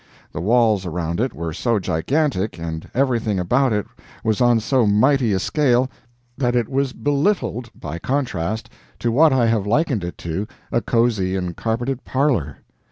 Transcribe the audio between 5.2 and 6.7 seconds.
a scale that it